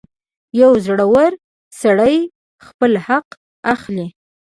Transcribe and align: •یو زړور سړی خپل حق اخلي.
•یو 0.61 0.71
زړور 0.85 1.31
سړی 1.81 2.17
خپل 2.67 2.91
حق 3.07 3.27
اخلي. 3.73 4.07